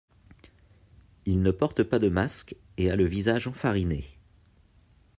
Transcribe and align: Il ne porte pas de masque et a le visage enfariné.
Il 1.27 1.43
ne 1.43 1.51
porte 1.51 1.83
pas 1.83 1.99
de 1.99 2.09
masque 2.09 2.55
et 2.77 2.89
a 2.89 2.95
le 2.95 3.05
visage 3.05 3.45
enfariné. 3.47 4.17